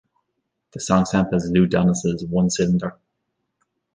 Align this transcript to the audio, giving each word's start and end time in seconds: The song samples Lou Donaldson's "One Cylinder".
The 0.73 0.79
song 0.79 1.05
samples 1.05 1.51
Lou 1.51 1.67
Donaldson's 1.67 2.25
"One 2.25 2.49
Cylinder". 2.49 2.97